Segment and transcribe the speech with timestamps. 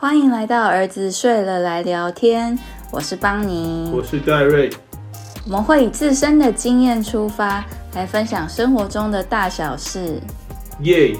[0.00, 2.56] 欢迎来到儿子睡了来聊天，
[2.92, 4.70] 我是邦尼，我是戴瑞。
[5.44, 7.64] 我们会以自身的经验出发，
[7.96, 10.20] 来分享生活中的大小事。
[10.82, 11.16] 耶！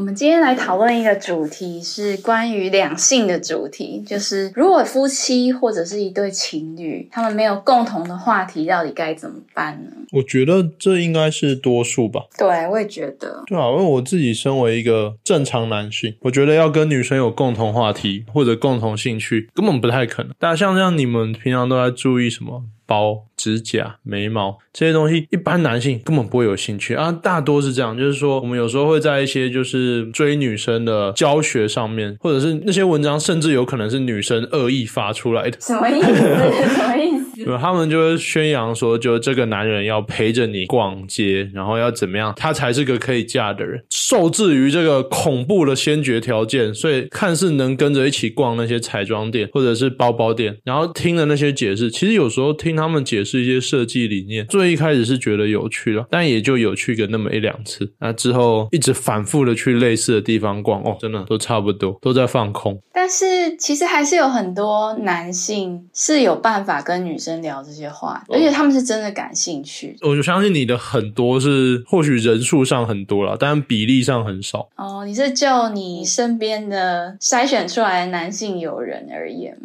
[0.00, 9.90] 我们今天来讨论一个主题，是关于两性的主题，就是如果夫妻或者是一对情侣，他们没有共同的话题，到底该怎么办呢？
[10.12, 12.22] 我觉得这应该是多数吧。
[12.38, 13.44] 对，我也觉得。
[13.46, 20.32] 对啊，因为我自己身为一个正常男性，我觉得要跟女生有共同话题或者共同兴趣，根本不太可能。
[20.38, 22.64] 但像这样，你们平常都在注意什么？
[22.90, 27.12] 包、指甲、眉毛这些东西，一般男性根本不会有兴趣啊。
[27.12, 35.56] 大多是这样，就是说，我们有时候会在一些就是追女生的教学上面，或者是那些文章，甚至有可能是女生恶意发出来的。
[35.60, 36.06] 什么意思？
[36.74, 37.56] 什么意思？
[37.60, 43.82] 他们就会宣扬说，就这个男人要陪着你逛街，然后要怎么样，他才是个可以嫁的人。
[43.88, 57.92] 受制于这个恐怖的先决条件，所以看似能跟着一起逛那些彩妆店或者是包包店，然后听了那些解释，其实有时候听他们解释一些设计理念，最一开始是觉得有趣了，但也就有趣个那么一两次。
[58.00, 62.80] 那之后一直反复的去类似的地方逛，哦，真的都差不多，都在放空。
[62.92, 69.96] 但是其实还是有很多男性是有办法跟女生聊这些话，而且他们是真的感兴趣。
[70.02, 74.68] 我就相信你的很多是或许人数上很多了，但比例上很少。
[74.76, 79.56] 哦，你是就你身边的筛选出来的男性友人而言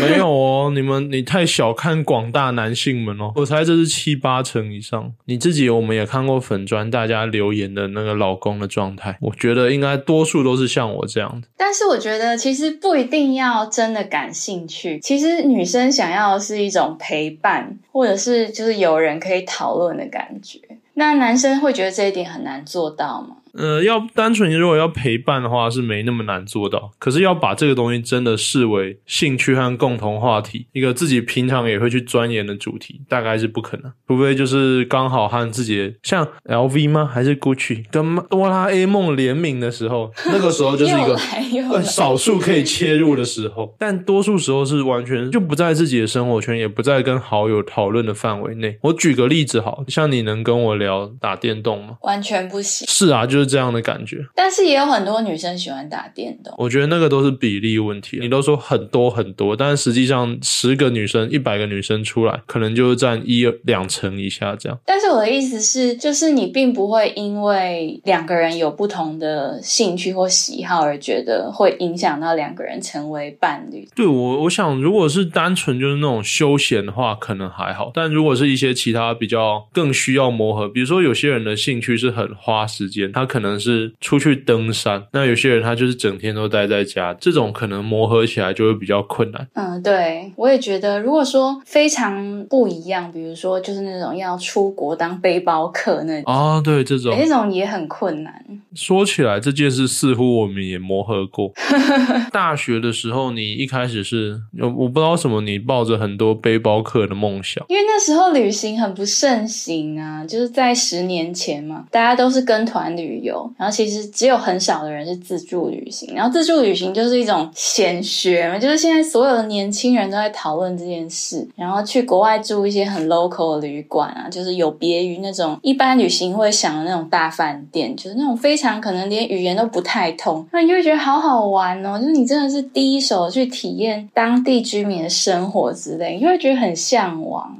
[0.00, 5.12] 没有哦，你们你太小看广大男男性们哦，我猜这是七八成以上。
[5.26, 11.46] 你自己我们也看过粉砖大家留言的那个老公的状态，我觉得应该多数都是像我这样的。
[11.56, 12.70] 但是我觉得其实。
[12.80, 20.58] 不一定要真的感兴趣，其实女生想要的是一种陪伴，或者是就是有人可以讨论的感觉。
[20.94, 23.36] 那男生会觉得这一点很难做到吗？
[23.54, 26.92] 呃，要单纯如果要陪伴的话，是没那么难做到。
[26.98, 33.92] 可是要把这个东西真的视为兴趣和共同话题，一个自己平常也会去钻研的主题，大概是不可能。
[34.06, 37.04] 除非就是刚好和自己像 L V 吗？
[37.12, 43.74] 还是 Gucci 跟哆啦 A 梦联名的时候，那个时候就是一个 少数可以切入的时候。
[43.78, 48.78] 但多数时候是完全就不在自己的生活圈，也不在跟好友讨论的范围内。
[48.82, 51.96] 我举个例子，好像你能跟我聊打电动吗？
[52.02, 52.86] 完全不行。
[52.88, 53.39] 是啊，就。
[53.40, 56.54] 是这样的感觉，但是也有很多女生喜欢打电动。
[56.58, 58.18] 我觉得那个都是比例问题。
[58.20, 64.78] 你都说很多很多，但是实际上十个女生、一百个女生出来，可能就是占一两成以下这样。
[64.84, 73.88] 但是我的意思是，就是你并不会因为两个人有不同的兴趣或喜好而觉得会影响到两个人成为伴侣。
[73.96, 77.90] 对我，我想如果是单纯就是那种休闲的话，可能还好。
[77.94, 83.29] 但如果是一些其他比较更需要磨合，比如说有些人的兴趣是很花时间，他。
[83.30, 89.46] 可能是出去登山，那有些人他就是整天都待在家，这种可能磨合起来就会比较困难。
[89.54, 98.44] 嗯，对，我也觉得，如果说非常不一样，比如说就是那种要出国当背包客那啊，对，这种那种也很困难。
[98.74, 101.52] 说起来这件事，似乎我们也磨合过。
[102.32, 113.19] 大学的时候，你一开始是，我我不知道什么，你抱着很多背包客的梦想，因为那时候旅行很不盛行啊，就是在十年前嘛，大家都是跟团旅。
[113.22, 137.56] 游，然后其实只有很少的人是自助旅行，然后自助旅行就是一种显学嘛，就是现在所有的年轻人都在讨论这件事，然后去国外住一些很 local 的旅馆啊，就是有别于那种一般旅行会想的那种大饭店，就是那种非常可能连语言都不太通，那你就会觉得好好玩哦，就是你真的是第一手去体验当地居民的生活之类，你就会觉得很向往。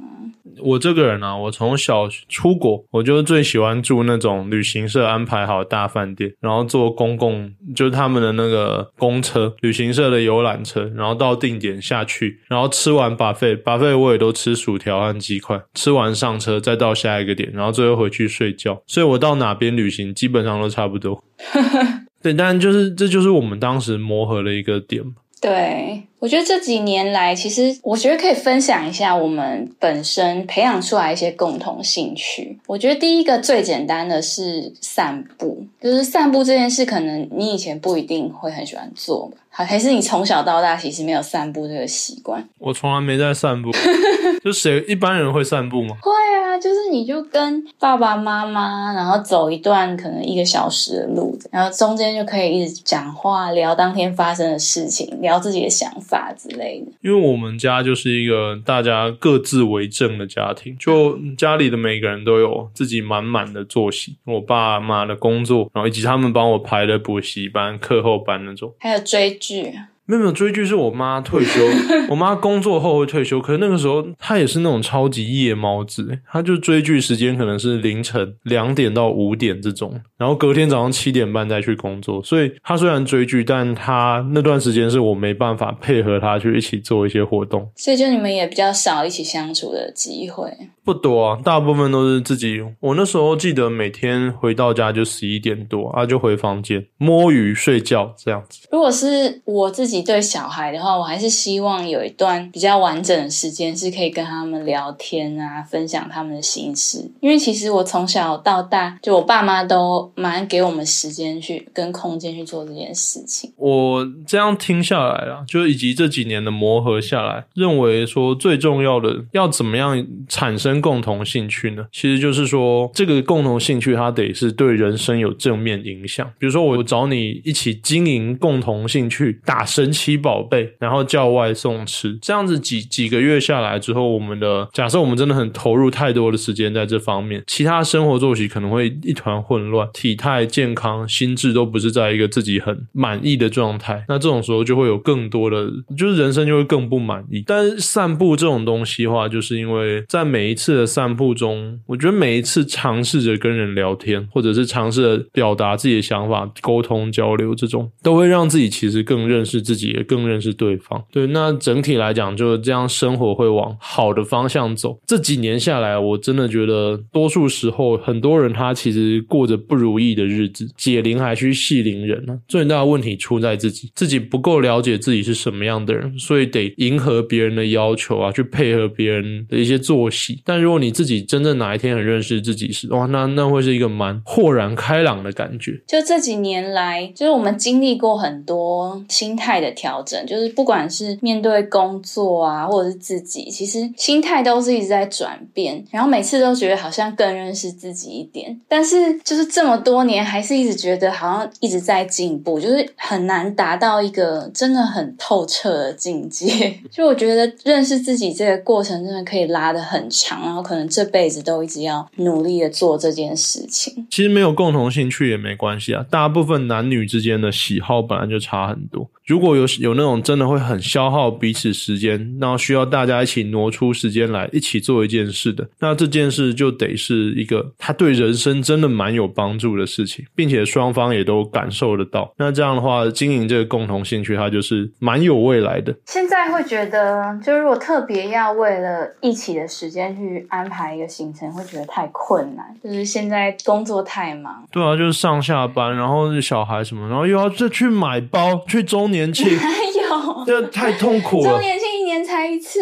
[0.61, 18.81] 我这个人啊，我从小出国，我就最喜欢住那种旅行社安排好大饭店，然后坐公共，就是他们的那个公车，旅行社的游览车，然后到定点下去，然后吃完把费，把费我也都吃薯条和鸡块，吃完上车再到下一个点，然后最后回去睡觉。
[18.85, 21.23] 所以我到哪边旅行基本上都差不多。
[22.23, 25.03] 对，但就是这就是我们当时磨合的一个点
[25.41, 26.03] 对。
[26.19, 32.59] 我觉得这几年来，其实我觉得可以分享一下我们本身培养出来一些共同兴趣。
[32.67, 39.37] 我觉得第一个最简单的是散步，就是散步这件事，可能你以前不一定会很喜欢做吧？
[39.53, 42.47] 好，还是你从小到大其实没有散步这个习惯？
[42.57, 43.69] 我从来没在散步，
[44.41, 45.97] 就谁一般人会散步吗？
[46.01, 46.11] 会
[46.41, 56.91] 啊，就是你就跟爸爸妈妈，然后走一段可能一个小时的路，然后中间就可以一直讲话，聊当天发生的事情，聊自己的想法之类的。
[57.01, 68.73] 因为我们家就是一个大家各自为政的家庭，就家里的每个人都有自己满满的作息，我爸妈的工作，然后以及他们帮我排的补习班、课后班那种。
[68.79, 69.73] 还有追剧，
[70.05, 71.61] 没有没有追剧是我妈退休，
[72.09, 90.51] 我妈工作后会退休，可是那个时候她也是那种超级夜猫子，欸她就追剧时间可能是凌晨两点到五点这种，然后隔天早上七点半再去工作，所以她虽然追剧，但她那段时间是我没办法配合她去一起做一些活动，所以就你们也比较少一起相处的机会。
[90.83, 92.61] 不多啊，大部分都是自己。
[92.79, 98.67] 我那时候记得每天回到家就十一点多啊，就回房间摸鱼睡觉这样子。
[98.71, 107.11] 如果是我自己对小孩的话，我还是希望有一段比较完整的时间是可以跟他们聊天啊，分享他们的心事。
[107.19, 113.51] 因为其实我从小到大，就我爸妈都蛮给我们时间去跟空间去做这件事情。
[113.57, 121.85] 我这样听下来啊，就以及这几年的磨合下来，认为说最重要的要怎么样产生共同兴趣呢？
[121.91, 126.27] 其实就是说，这个共同兴趣它得是对人生有正面影响。
[126.39, 144.03] 比如说，我找你一起经营共同兴趣，打神奇宝贝，然后叫外送吃，这样子几几个月下来之后，我们的假设我们真的很投入太多的时间在这方面，其他生活作息可能会一团混乱，体态健康、心智都不是在一个自己很满意的状态。
[144.07, 147.43] 那这种时候就会有更多的，就是人生就会更不满意。
[147.45, 161.03] 但是散步这种东西的话，就是因为在每一次的散步中，我觉得每一次尝试着跟人聊天，或者是尝试着表达自己的想法、沟通交流，这种都会让自己其实更认识自己，也更认识对方。
[161.11, 164.99] 对，那整体来讲，就是这样，生活会往好的方向走。
[165.07, 180.41] 这几年下来，我真的觉得，多数时候很多人他其实过着不如意的日子，解铃还须系铃人呢、最大的问题出在自己，自己不够了解自己是什么样的人，所以得迎合别人的要求啊，去配合别人的一些作息。
[180.51, 185.81] 但如果你自己真正哪一天很认识自己时，哇，那那会是一个蛮豁然开朗的感觉。
[185.87, 195.81] 就这几年来，就是我们经历过很多心态的调整，就是不管是面对工作啊，或者是自己，其实心态都是一直在转变。
[195.89, 206.77] 然后每次都觉得好像更认识自己一点，但是就是这么多年，还是一直觉得好像一直在进步，就是很难达到一个真的很透彻的境界。
[206.91, 214.07] 就我觉得认识自己这个过程真的可以拉得很长，然后可能这辈子都一直要努力的做这件事情。
[214.09, 219.09] 其实没有共同兴趣也没关系啊，大部分男女之间的喜好本来就差很多。
[219.27, 232.33] 如果有有那种真的会很消耗彼此时间，然后需要大家一起挪出时间来一起做一件事的，那这件事就得是一个他对人生真的蛮有帮助的事情，并且双方也都感受得到。
[232.37, 235.95] 那这样的话，经营这个共同兴趣，它就是蛮有未来的。
[236.05, 242.65] 现在会觉得，就如果特别要为了一起的时间去安排一个行程，会觉得太困难。
[242.83, 249.47] 就是现在工作太忙，对啊，就是上下班，然后小孩什么，然后又要再去买包，去周年庆，
[250.45, 251.51] 这太痛苦了。
[251.51, 252.79] 周年庆一年才一次，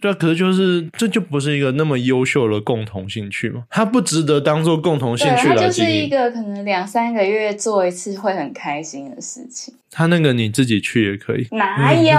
[0.00, 6.12] 对啊，可是就是这就不是一个那么优秀的共同兴趣嘛，它不值得当做共同兴对，趣它就是一。
[6.12, 9.72] 个可能两三个月做一次会很开心的事情。
[9.94, 11.46] 它那个你自己去也可以。
[11.52, 12.12] 哪有？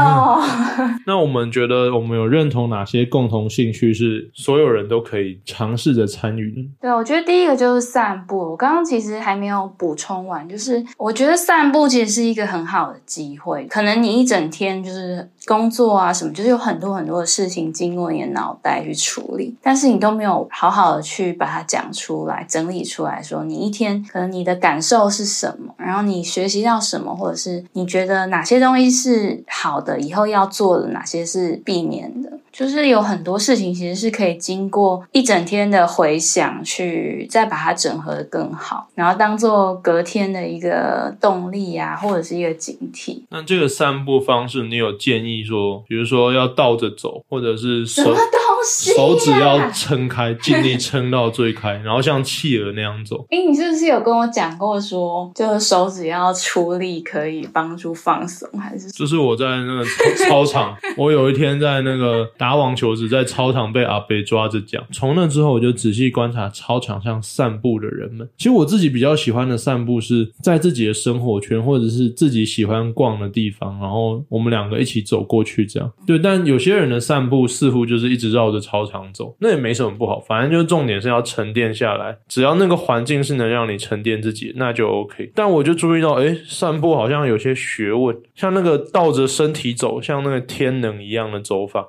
[1.06, 6.62] 那我们觉得我们有认同哪些共同兴趣是所有人都可以尝试着参与的？
[6.82, 8.38] 对，我觉得第一个就是散步。
[8.52, 13.66] 我刚刚其实还没有补充完，就是我觉得散步其实是一个很好的机会。
[13.66, 32.30] 可能你一整天就是工作啊什么，就是有很多很多的事情经过你的脑袋去处理，但是你都没有好好的去把它讲出来、整理出来说，你一天可能你的感受是什么，然后你学习到什么，或者是你觉得哪些东西是好的，以后要做的，哪些是避免的。
[32.54, 43.24] 就是有很多事情其实是可以经过一整天的回想，去再把它整合的更好，然后当做隔天的一个动力啊，或者是一个警惕。
[43.30, 48.96] 那这个散步方式，你有建议说，比如说要倒着走，或者是手什么东西、啊？
[48.96, 53.26] 手指要撑开，尽力撑到最开，然后像企鹅那样走。
[53.32, 64.84] 诶，你是不是有跟我讲过说，就是手指要出力可以帮助放松，还是就是我在那个操操场， 我有一天在那个打网球时，在操场被阿北抓着讲。
[64.92, 68.28] 从那之后，我就仔细观察操场上散步的人们。
[68.38, 75.92] 其实我自己比较喜欢的散步是在自己的生活圈，或者是自己喜欢逛的地方，然后我们两个一起走过去这样。
[76.06, 85.32] 对，但有些人的散步似乎就是一直绕着着操场走，那也没什么不好，反正就是重点是要沉淀下来，只要那个环境是能让你沉淀自己，那就 OK。
[85.34, 91.88] 但我就注意到，哎，散步好像有些学问，像那个倒着身体走，像那个天能一样的走法，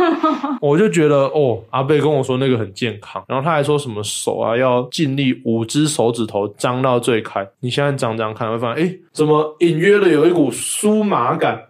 [0.62, 11.66] 我就觉得哦，阿贝跟我说那个很健康，然后他还说什么手啊要尽力五只手指头张到最开，你现在张张看，会发现哎，怎么隐约的有一股酥麻感。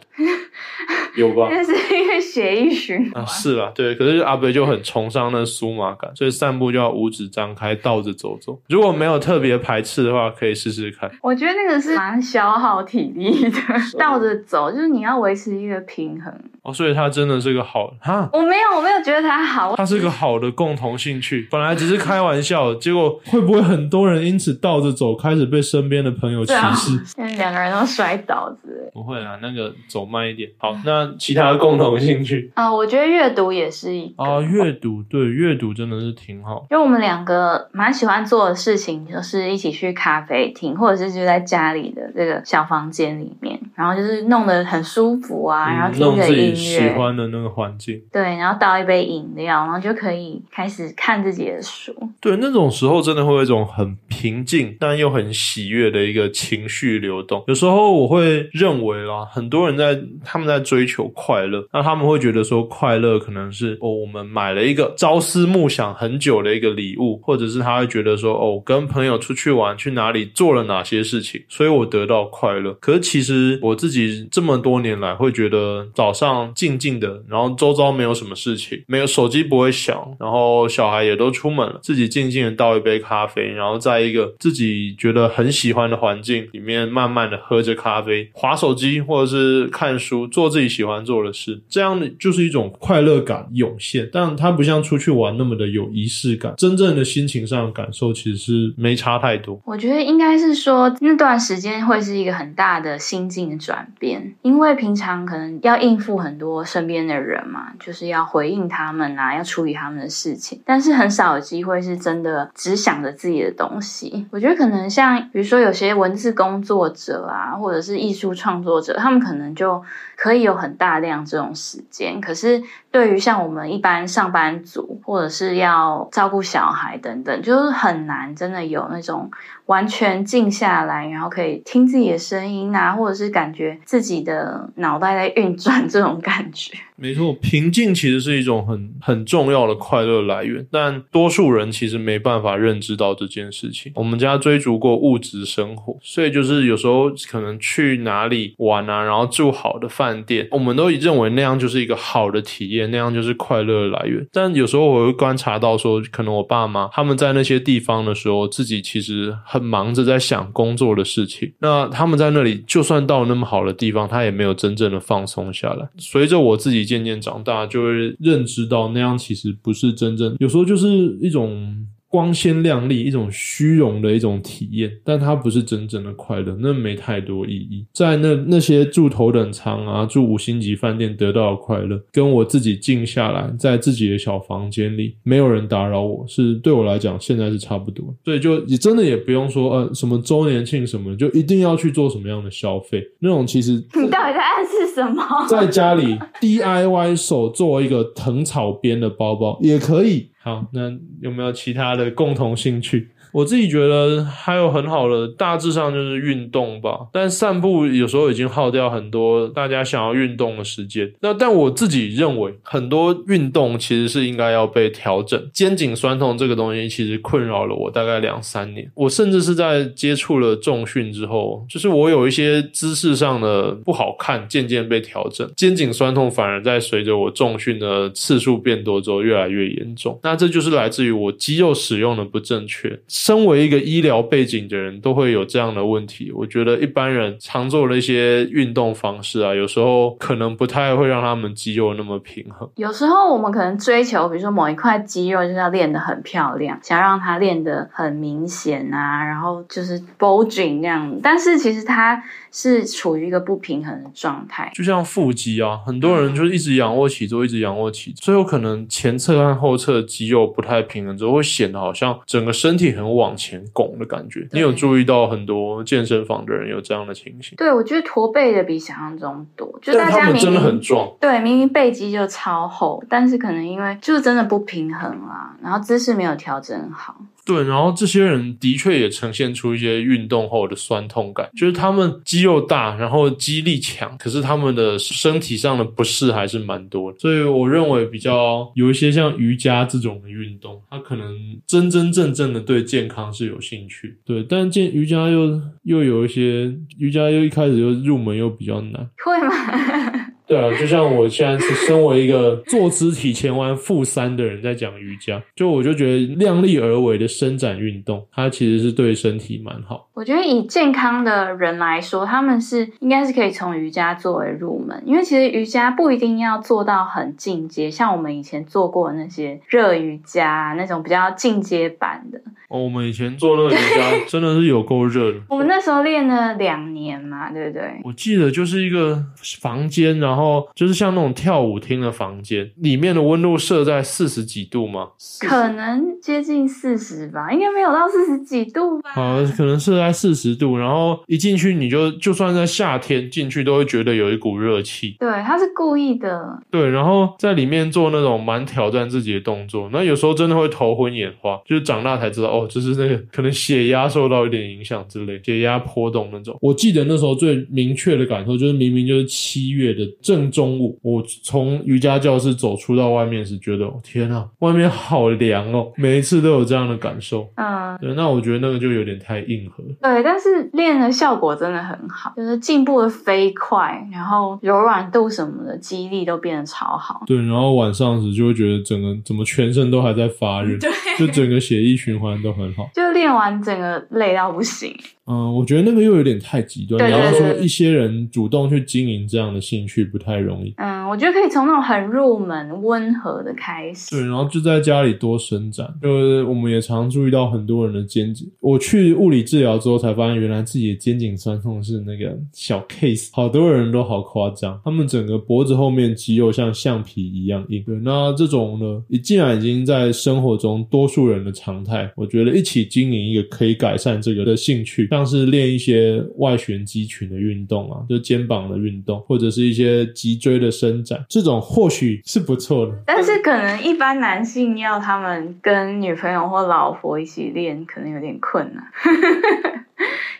[1.15, 1.49] 有吧？
[1.51, 3.95] 那是因为血液循环啊，是啦，对。
[3.95, 8.61] 可是阿北就很崇尚那酥麻感，所以散步就要五指张开，倒着走走。
[8.69, 11.11] 如果没有特别排斥的话，可以试试看。
[11.23, 13.61] 我觉得那个是蛮消耗体力的，
[13.99, 16.33] 倒着走就是你要维持一个平衡。
[16.63, 18.29] 哦，所以它真的是个好哈。
[18.33, 19.75] 我没有，我没有觉得它好。
[19.77, 21.49] 它是个好的共同兴趣。
[21.51, 27.05] 本来只是开玩笑，结果会不会很多人因此倒着走，开始被身边的朋友歧视？
[27.07, 28.93] 现在两个人都摔倒之类。
[28.95, 30.51] 不会啦，那个走慢一点。
[30.59, 36.67] 好，那其他的共同兴趣啊，我觉得阅读也是一个啊，阅读对阅读真的是挺好。
[36.71, 48.03] 因为我们两个蛮喜欢做的事情，就是一起去咖啡厅，或者是就在家里的这个小房间里面，然后就是弄得很舒服啊，然后听着音乐，喜欢的那个环境。
[48.13, 51.95] 对，然后倒一杯饮料，然后就可以开始看自己的书。
[52.21, 57.45] 对，那种时候真的会有一种很平静但又很喜悦的一个情绪流动。
[57.47, 72.73] 有时候我会认为啦，很多人在他们在追求快乐，那他们会觉得说快乐可能是哦，我们买了一个朝思暮想很久的一个礼物，或者是他会觉得说哦，跟朋友出去玩，去哪里做了哪些事情，所以我得到快乐。
[72.75, 94.07] 可是其实我自己这么多年来会觉得，早上静静的，然后周遭没有什么事情，没有手机不会响，然后小孩也都出门了，自己静静的倒一杯咖啡，然后在一个自己觉得很喜欢的环境里面，慢慢的喝着咖啡，划手手机或者是看书，做自己喜欢做的事，这样的就是一种快乐感涌现。
[94.13, 99.59] 但它不像出去玩那么的有仪式感，真正的心情上的感受其实是没差太多。
[99.65, 114.27] 我觉得应该是说那段时间会是一个很大的心境的转变，因为平常可能要应付很多身边的人嘛，就是要回应他们啊，要处理他们的事情，但是很少有机会是真的只想着自己的东西。
[114.31, 119.85] 我觉得可能像比如说有些文字工作者啊，或者是艺术创创作者，他们可能就
[120.17, 122.63] 可以有很大量这种时间，可是。
[122.91, 129.31] 对于像我们一般上班族，或者是要照顾小孩等等，就是很难真的有那种
[129.69, 136.73] 完全静下来，然后可以听自己的声音啊，或者是感觉自己的脑袋在运转这种感觉。
[137.01, 143.93] 没错，平静其实是一种很很重要的快乐来源，但多数人其实没办法认知到这件事情。
[143.95, 152.89] 我们家追逐过物质生活，所以就是有时候可能去哪里玩啊，然后住好的饭店，我们都认为那样就是一个好的体验。
[152.91, 161.53] 那样就是快乐的来源，但有时候我会观察到说，可能我爸妈他们在那些地方的时候，自己其实很忙着在想工作的事情。
[161.61, 165.89] 那他们在那里，就算到那么好的地方，他也没有真正的放松下来。
[165.99, 170.89] 随着我自己渐渐长大，就会认知到那样其实不是真正，有时候就是
[171.21, 171.87] 一种。
[172.11, 177.85] 光鲜亮丽，一种虚荣的一种体验，但它不是真正的快乐，那没太多意义。
[177.93, 188.15] 在那那些住头等舱啊，住五星级饭店得到的快乐，跟我自己静下来，在自己的小房间里，没有人打扰我，是对我来讲现在是差不多。
[188.25, 195.23] 所以就你真的也不用说呃什么周年庆什么，就一定要去做什么样的消费，那种其实你到底在暗示什么？
[195.47, 200.31] 在家里 DIY 手做一个藤草编的包包也可以。
[200.49, 200.91] 好，那
[201.21, 203.11] 有没有其他的共同兴趣？
[203.33, 206.99] 我自己觉得还有很好的，大致上就是运动吧。
[207.13, 211.13] 但散步有时候已经耗掉很多大家想要运动的时间。
[211.21, 215.41] 那但我自己认为，很多运动其实是应该要被调整。
[215.53, 218.91] 肩颈酸痛这个东西其实困扰了我大概两三年。
[218.95, 225.49] 我甚至是在接触了重训之后，就是我有一些姿势上的不好看，渐渐被调整。
[225.57, 230.19] 肩颈酸痛反而在随着我重训的次数变多之后越来越严重。
[230.23, 232.99] 那这就是来自于我肌肉使用的不正确。
[233.21, 236.31] 身为一个医疗背景的人，都会有这样的问题。
[236.31, 242.71] 我觉得一般人常做的一些运动方式啊，有时候可能不太会让他们肌肉那么平衡。
[242.77, 251.19] 有时候我们可能追求，比如说某一块肌肉就是要练得很漂亮，想让它练得很明显啊，然后就是 bulging 那样。
[251.21, 254.71] 但是其实它是处于一个不平衡的状态。
[254.75, 263.09] 就像腹肌啊，很多人就是一直仰卧起坐，一直仰卧起坐，最后可能前侧和后侧肌肉不太平衡，之后会显得好像整个身体很。
[263.09, 264.47] 往前拱的感觉。
[264.53, 267.57] 你有注意到很多健身房的人有这样的情形？
[267.57, 271.11] 对，我觉得驼背的比想象中多，就大家明明真的很壮。
[271.19, 277.17] 对，明明背肌就超厚，但是可能因为就是真的不平衡啊，然后姿势没有调整好。
[277.49, 287.19] 对，然后这些人的确也呈现出一些运动后的酸痛感，就是他们肌肉大，然后肌力强，可是他们的身体上的不适还是蛮多的。
[287.19, 291.35] 所以我认为比较有一些像瑜伽这种的运动，它可能
[291.67, 294.19] 真真正正的对健康是有兴趣。
[294.27, 299.09] 对，但健瑜伽又又有一些瑜伽又一开始又入门又比较难。
[299.25, 300.28] 会吗？
[300.49, 310.09] 对啊，就像我现在是身为一个坐姿体前弯负三的人在讲瑜伽，就我就觉得量力而为的伸展运动，它其实是对身体蛮好。
[310.15, 325.39] 我觉得以健康的人来说，他们是应该是可以从瑜伽作为入门，因为其实瑜伽不一定要做到很进阶，像我们以前做过的那些热瑜伽那种比较进阶版的，哦，我们以前做那个瑜伽 真的是有够热的。
[325.49, 327.83] 我们那时候练了两年嘛，对不对？
[328.05, 329.25] 我记得就是一个
[329.61, 335.09] 房间，然后就是像那种跳舞厅的房间，里面的温度设在四十几度吗？
[335.41, 339.11] 可能接近四十吧，应该没有到四十几度吧。
[339.15, 345.17] 好，可能设在四十度，然后一进去你就就算在夏天进去都会觉得有一股热气。
[345.19, 346.59] 对，他是故意的。
[346.71, 356.57] 对，然后在里面做那种蛮挑战自己的动作，那有时候真的会头昏眼花，就是长大才知道哦，就是那个可能血压受到一点影响之类，血压波动那种。
[356.61, 367.49] 我记得那时候最明确的感受就是，明明就是七月的正中午，我从瑜伽教室走出到外面时，觉得哦天啊，外面好凉哦，每一次都有这样的感受。
[367.57, 369.83] 嗯， 对，那我觉得那个就有点太硬核。
[370.01, 377.23] 对，但是练的效果真的很好，就是进步的飞快，然后柔软度什么的肌力都变得超好。
[377.27, 382.89] 对，然后晚上时就会觉得整个怎么全身都还在发热， 对，就整个血液循环都很好。
[382.95, 384.95] 就练完整个累到不行。
[385.31, 386.99] 嗯，我觉得那个又有点太极端。
[386.99, 390.73] 对你要对对说一些人主动去经营这样的兴趣不太容易。
[390.79, 394.17] 嗯，我觉得可以从那种很入门、温和的开始。
[394.17, 395.87] 对，然后就在家里多伸展。
[396.01, 398.51] 就是我们也常注意到很多人的肩颈。
[398.61, 403.29] 我去物理治疗之后才发现，原来自己的肩颈酸痛是那个小 case。
[403.33, 407.83] 好多人都好夸张，他们整个脖子后面肌肉像橡皮一样硬。
[407.85, 422.93] 对，那这种呢，你既然已经在生活中多数人的常态，我觉得一起经营一个可以改善这个的兴趣，像是练一些外旋肌群的运动啊，就肩膀的运动，或者是一些脊椎的伸展，这种或许是不错的。
[423.07, 428.85] 但是可能一般男性要他们跟女朋友或老婆一起练，可能有点困难。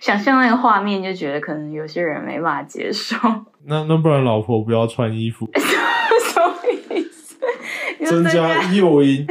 [0.01, 3.17] 想象那个画面，就觉得可能有些人没办法接受。
[3.67, 6.55] 那那不然老婆不要穿衣服， 什么
[6.95, 7.37] 意思？
[7.99, 9.27] 你说增增加诱因，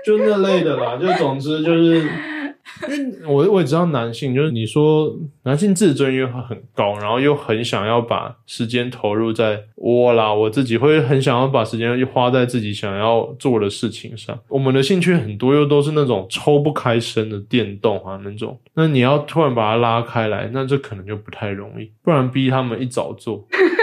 [0.06, 0.96] 就那类的啦。
[0.96, 1.98] 就总之就是，
[2.88, 14.38] 因为我我也知道男性，就是你说男性自尊又很高，然后又很想要把时间投入在我啦，我自己会很想要把时间花在自己想要做的事情上。
[14.48, 23.46] 我们的兴趣很多又都是那种抽不开身的电动啊那种，那你要突然把它拉开来，那这可能就不太容易，不然逼他们一早做。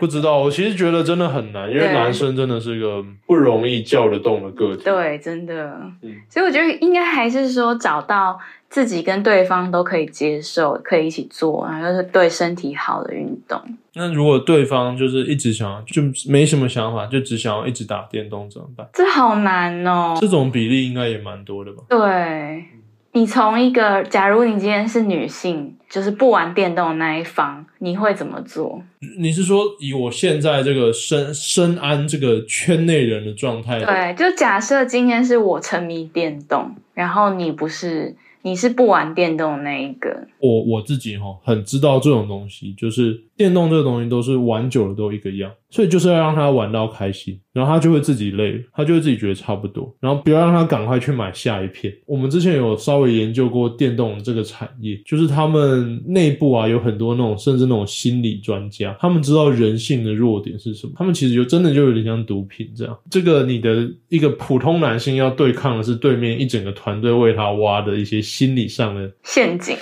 [0.00, 4.82] 不知道，我其实觉得真的很难，因为男生真的是个不容易叫得动的个体。
[4.84, 5.78] 对，真的。
[6.02, 13.60] 嗯所以我觉得应该还是说找到自己跟对方都可以接受、可以一起做，然后又是对身体好的运动。
[13.94, 18.88] 那如果对方就是一直想要，就没什么想法，就只想要一直打电动怎么办？
[18.94, 20.16] 这好难哦。
[20.20, 21.82] 这种比例应该也蛮多的吧？
[21.88, 22.64] 对，
[23.12, 28.80] 你从一个，假如你今天是女性，就是不玩电动的那一方，你会怎么做？
[29.18, 33.80] 你是说以我现在这个深深谙这个圈内人的状态？
[33.80, 40.28] 对，就假设今天是我沉迷电动，然后你不是，你是不玩电动的那一个。
[40.38, 51.90] 我我自己哈很知道这种东西，就是电动这个东西都是玩久了都一个样，所以就是要让他玩到开心，然后他就会自己累了，他就会自己觉得差不多，然后不要让他赶快去买下一片。
[52.04, 62.94] 我们之前有稍微研究过电动这个产业，就是他们内部啊有很多那种甚至那种心理专家，他们知道人性的弱点是什么，他们其实就真的就有点像毒品这样。
[63.10, 69.74] 这个你的一个普通男性要对抗的是对面一整个团队为他挖的一些心理上的陷阱，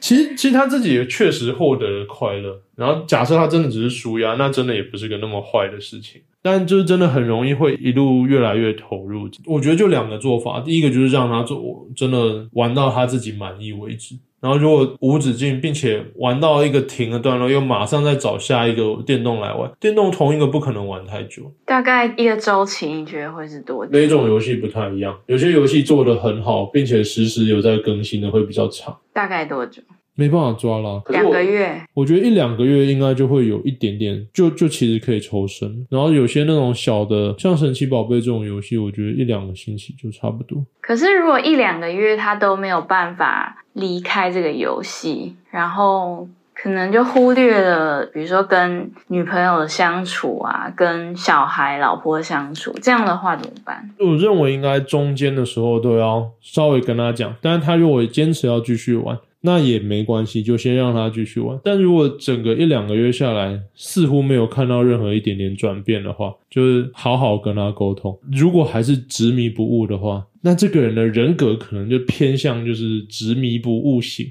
[0.00, 2.60] 其实，其实他自己也确实获得了快乐。
[2.74, 6.20] 然后，假设他真的只是输压，那真的也不是个那么坏的事情。
[6.42, 9.28] 但就是真的很容易会一路越来越投入。
[9.46, 14.14] 我觉得就两个做法，第一个就是让他做真的玩到他自己满意为止。
[14.38, 19.68] 然后如果无止境，并且玩到一个停的段落，又马上再找下一个电动来玩。
[19.80, 23.90] 电动同一个不可能玩太久，大概一个周期，你觉得会是多久？
[23.90, 28.96] 每种游戏不太一样，有些游戏做的很好，并且实时有在更新的会比较长。
[29.12, 29.82] 大概多久？
[30.16, 31.80] 没办法抓啦，两个月。
[31.94, 35.86] 我觉得一两个月应该就会有一点点，就就其实可以抽身。
[35.90, 40.64] 然后有些那种小的，像神奇宝贝这种游戏，我觉得一两个星期就差不多。
[40.80, 53.90] 可是如果一两个月他都没有办法离开这个游戏，然后可能就忽略了，比如说跟女朋友的相处啊，跟小孩、老婆相处，这样的话怎么办？
[53.98, 59.18] 我认为应该中间的时候都要稍微跟他讲，但是他如果坚持要继续玩。
[59.46, 61.56] 那也没关系，就先让他继续玩。
[61.62, 68.18] 但如果整个一两个月下来，似乎没有看到任何一点点转变的话，就是好好跟他沟通。
[68.32, 74.26] 如果还是执迷不悟的话，那这个人的人格可能就偏向就是执迷不悟型，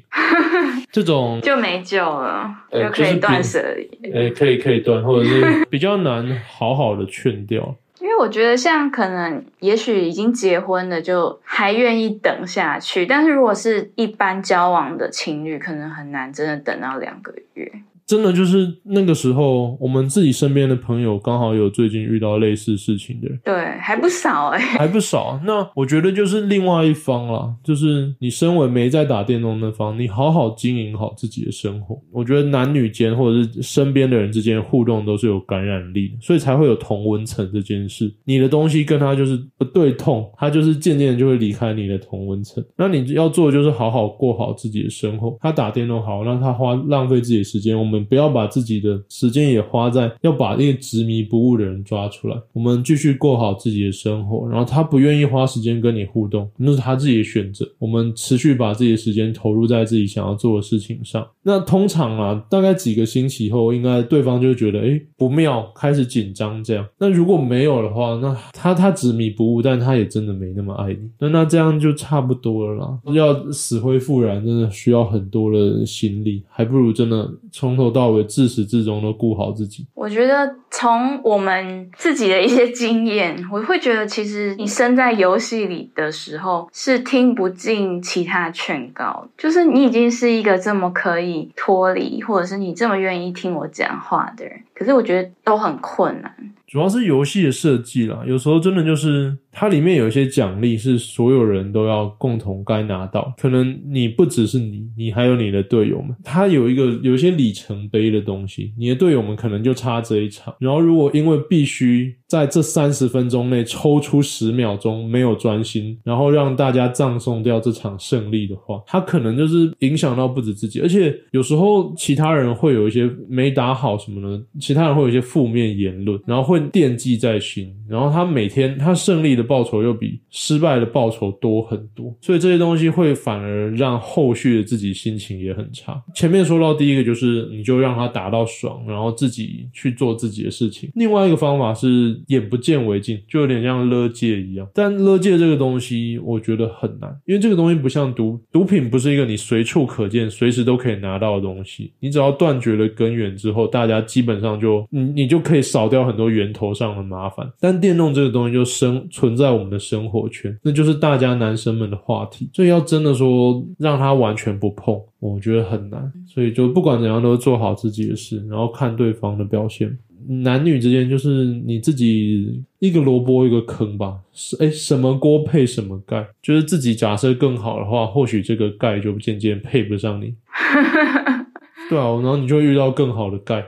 [0.92, 4.12] 这种就没救了，就可以断舍离。
[4.12, 7.78] 哎，可以可以断，或者是比较难好好的劝掉。
[8.06, 17.72] 因为我觉得，像可能也许已经结婚了，就还愿意等下去；但是如果是一般交往的情侣，可能很难真的等到两个月。
[18.08, 25.42] 真的就是那个时候，我们自己身边的朋友刚好有最近遇到类似事情的，对，还不少哎， 还不少。
[25.44, 32.00] 那我觉得就是另外一方啦，就是你身为没在打电动那方，你好好经营好自己的生活。
[32.12, 38.14] 我觉得男女间或者是身边的人之间互动都是有感染力的，所以才会有同温层这件事。
[38.24, 42.64] 你的东西跟他就是不对痛，他就是渐渐就会离开你的同温层。
[42.78, 45.36] 那你要做的就是好好过好自己的生活。
[45.42, 47.95] 他打电动好，让他花浪费自己的时间，我们。
[48.04, 52.36] 不要把自己的时间也花在要把那个执迷不悟的人抓出来。
[52.52, 57.66] 我们继续过好自己的生活，然后他不愿意花时间跟你互动，那是他自己的选择。
[57.80, 61.26] 我们持续把自己的时间投入在自己想要做的事情上。
[61.44, 66.86] 那通常啊，大概几个星期后，应该对方就觉得哎不妙，开始紧张这样。
[66.98, 71.00] 那如果没有的话，那他他执迷不悟，但他也真的没那么爱你。
[71.20, 73.00] 那那这样就差不多了啦。
[73.14, 77.85] 要死灰复燃，真的需要很多的心力，还不如真的从头。
[77.92, 79.88] 到尾自始至终都顾好自己。
[79.94, 96.36] 我觉得从我们自己的一些经验， 我会觉得其实你身在游戏里的时候是听不进其他劝告，就是你已经是一个这么可以脱离，或者是你这么愿意听我讲话的人，可是我觉得都很困难。
[96.68, 112.16] 主要是游戏的设计啦，有时候真的就是它里面有一些奖励是所有人都要共同该拿到，可能你不只是你，你还有你的队友们，他有一个有一些里程碑的东西，你的队友们可能就差这一场，然后如果因为必须。
[112.28, 136.04] 在这三十分钟内抽出十秒钟没有专心，然后让大家葬送掉这场胜利的话，他可能就是影响到不止自己，而且有时候其他人会有一些没打好什么的，其他人会有一些负面言论，然后会惦记在心，然后他每天他胜利的报酬又比失败的报酬多很多，所以这些东西会反而让后续的自己心情也很差。
[136.16, 140.90] 前面说到第一个就是你就让他打到爽，然后自己去做自己的事情。
[140.96, 142.22] 另外一个方法是。
[142.28, 144.68] 眼不见为净，就有点像勒戒一样。
[144.74, 151.92] 但勒戒这个东西，我觉得很难，因为这个东西不像毒毒品，不是一个你随处可见、随时都可以拿到的东西。
[152.00, 157.50] 你只要断绝了根源之后，大家基本上就你你就可以少掉很多源头上的麻烦。
[157.60, 162.50] 但电动这个东西就生存在我们的生活圈，那就是大家男生们的话题。
[162.54, 166.12] 所以要真的说让他完全不碰，我觉得很难。
[166.28, 169.96] 所以就不管怎样，都做好自己的事，然后看对方的表现。
[170.28, 180.36] 男女之间就是你自己一个萝卜一个坑吧，是哎什么锅配什么盖，就是自己假设更好的话，或许这个盖就渐渐配不上你。
[181.90, 183.64] 对啊，然后你就遇到更好的盖。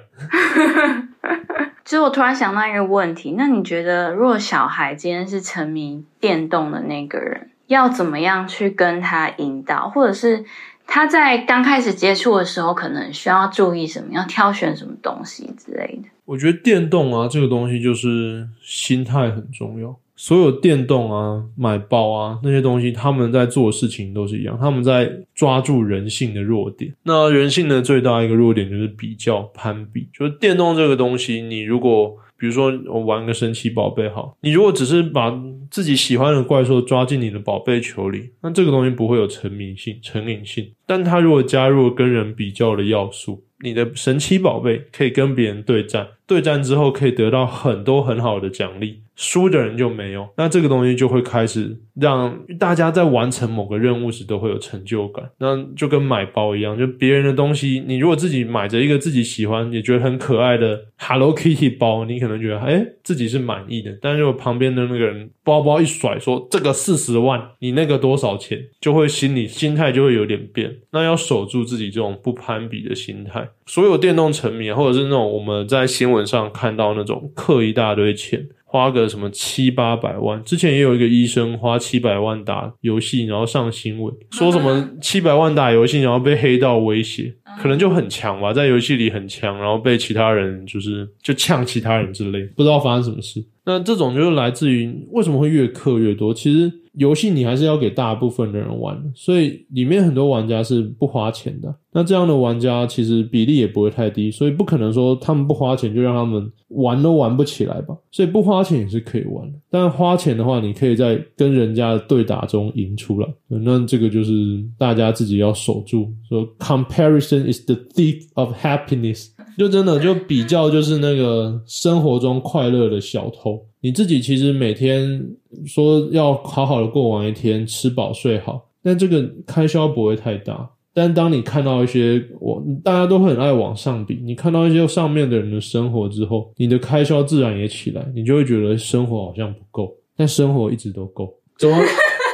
[1.86, 10.46] 其实我突然想到一个问题，那你觉得如果小孩今天是沉迷电动的那个人，要怎么样去跟他引导，或者是？
[10.90, 14.14] 他在刚开始接触的时候，可能需要注意什么？
[14.14, 16.08] 要挑选什么东西之类的？
[16.28, 19.98] 我觉得电动啊，这个东西就是心态很重要。
[20.20, 26.94] 所有电动啊、买包啊那些东西，他们在做事情都是一样，他们在抓住人性的弱点。
[27.04, 30.08] 那人性的最大一个弱点就是比较、攀比。
[30.12, 35.32] 就是电动这个东西，你如果比如说，我玩个神奇宝贝，好，你如果只是把
[35.72, 40.72] 自己喜欢的怪兽抓进你的宝贝球里，那这个东西不会有沉迷性、成瘾性。
[40.86, 49.02] 但它如果加入跟人比较的要素，你的神奇宝贝可以跟别人对战，对战之后可以得到很多很好的奖励。
[49.18, 55.28] 输的人就没有，那这个东西就会开始让大家在完成某个任务时都会有成就感。
[55.40, 63.98] 那就跟买包一样，就别人的东西，你如果自己买着一个自己喜欢也觉得很可爱的 Hello Kitty 包，你可能觉得哎自己是满意的。
[64.00, 70.78] 但是如果旁边的那个人包包一甩，说这个四十万，你那个多少钱，就会心里心态就会有点变。
[70.92, 73.50] 那要守住自己这种不攀比的心态。
[73.66, 78.48] 所有电动沉迷，或者是那种我们在新闻上看到那种氪一大堆钱。
[78.70, 80.44] 花个什么七八百万？
[80.44, 93.44] 之前也有一个医生花七百万打游戏，然后上新闻， 说什么 七百万打游戏，然后被黑道威胁，可能就很强吧，在游戏里很强，然后被其他人就是就呛其他人之类，不知道发生什么事。
[93.66, 96.34] 那这种就是来自于为什么会越氪越多？
[96.34, 96.72] 其实。
[96.98, 101.74] 游戏你还是要给大部分的人玩，所以里面很多玩家是不花钱的。
[101.92, 107.96] 那这样的玩家其实比例也不会太低，所以不可能说他们不花钱就让他们玩都玩不起来吧。
[108.12, 113.28] 所以不花钱也是可以玩的，但花钱的话，你可以在跟人家的对打中赢出来。
[113.48, 123.60] 那这个就是大家自己要守住，说 comparison is the thief of happiness，就真的就比较就是那个生活中快乐的小偷。
[123.82, 125.28] 你自己其实每天
[125.66, 130.70] 说要好好的过完一天，吃饱睡好，但这个开销不会太大。
[130.94, 141.32] 但当你看到一些我大家都很爱往上比，你看到一些上面的人的生活之后，你的开销自然也起来，你就会觉得生活好像不够，但生活一直都够。
[141.58, 141.78] 怎么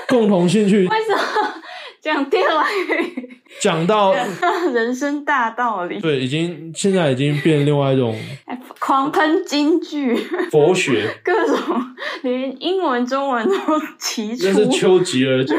[0.10, 0.88] 共同兴趣？
[0.88, 1.22] 为什么
[2.04, 3.30] 讲电玩语？
[3.62, 4.13] 讲到
[4.74, 8.13] 人生大道理，对，已经现在已经变另外一种
[8.78, 10.13] 狂喷京剧、
[10.52, 11.58] 佛学，各种
[12.24, 13.56] 连英文、中文都
[13.98, 14.48] 齐出。
[14.48, 15.58] 那是丘吉尔讲，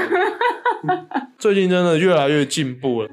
[1.38, 3.08] 最近真的越来越进步了，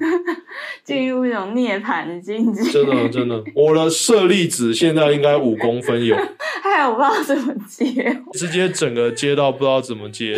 [0.83, 2.69] 进入一种涅槃的境界。
[2.69, 6.17] 真的，真的，我的舍利子现在应该五公分有，
[6.61, 10.37] 还有不知道怎么接，直接整个接到不知道怎么接，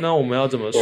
[0.00, 0.80] 那我们要怎么说？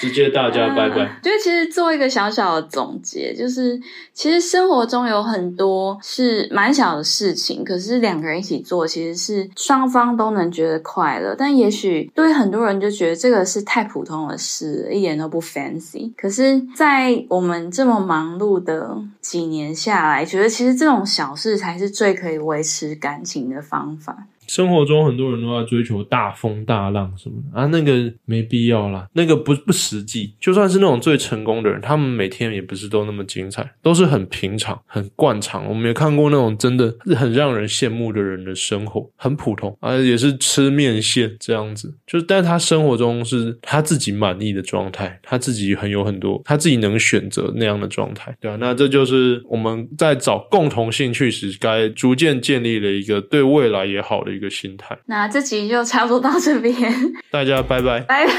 [0.00, 1.20] 直接大家拜拜。
[1.22, 3.78] 就其实做一个小小的总结，就是
[4.14, 11.34] 其实生活中有很多是蛮小的事情，可是两个人一起做，其实是双方都能觉得快乐。
[11.36, 16.10] 但也许对很多人就觉得这个是太普通的事，一点都不 fancy。
[16.16, 18.96] 可是，在我们这么忙碌的
[19.30, 24.26] 几年下来，觉得其实这种小事才是最可以维持感情的方法。
[24.48, 30.34] 生活中很多人都在追求大风大浪什么的啊，那个没必要啦，那个不不实际。
[30.40, 35.64] 就算是那种最成功的人，他们每天也不是都那么精彩，都是很平常、很惯常。
[35.68, 41.94] 我们也看过那种真的很让人羡慕的人的生活，很普通啊，也是吃面线这样子。
[42.04, 54.30] 就是，但他生活中是他自己满意的状态，他自己很有很多，他自己能选择那样的状态，对啊，那这就是就是我们在找共同兴趣时，该逐渐建立了一个对未来也好的。
[54.30, 56.74] 一个心态，那这集就差不多到这边，
[57.32, 58.32] 大家拜拜，拜拜。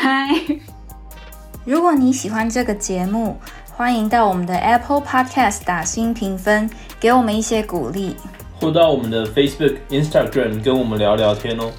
[1.65, 8.15] 如果你喜欢这个节目，欢迎到我们的 Apple Podcast 打新评分，给我们一些鼓励，
[8.59, 11.69] 或到我们的 Facebook、Instagram 跟我们聊聊天哦。